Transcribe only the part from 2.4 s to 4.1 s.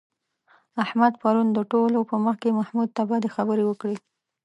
کې محمود ته بدې خبرې وکړې.